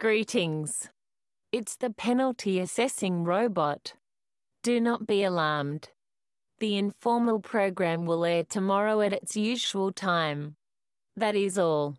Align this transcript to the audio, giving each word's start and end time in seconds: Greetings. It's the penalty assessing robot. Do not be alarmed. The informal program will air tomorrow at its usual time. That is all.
Greetings. 0.00 0.90
It's 1.50 1.74
the 1.74 1.90
penalty 1.90 2.60
assessing 2.60 3.24
robot. 3.24 3.94
Do 4.62 4.80
not 4.80 5.08
be 5.08 5.24
alarmed. 5.24 5.88
The 6.60 6.76
informal 6.76 7.40
program 7.40 8.06
will 8.06 8.24
air 8.24 8.44
tomorrow 8.44 9.00
at 9.00 9.12
its 9.12 9.36
usual 9.36 9.90
time. 9.90 10.54
That 11.16 11.34
is 11.34 11.58
all. 11.58 11.96